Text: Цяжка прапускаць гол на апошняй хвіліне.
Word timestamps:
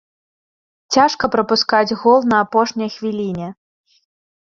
Цяжка 0.95 1.25
прапускаць 1.35 1.97
гол 2.01 2.19
на 2.35 2.43
апошняй 2.49 2.89
хвіліне. 2.97 3.47